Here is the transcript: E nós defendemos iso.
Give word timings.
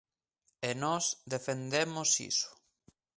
E 0.69 0.71
nós 0.83 1.05
defendemos 1.33 2.09
iso. 2.31 2.49